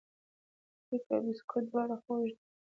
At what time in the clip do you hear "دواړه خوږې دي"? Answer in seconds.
1.69-2.43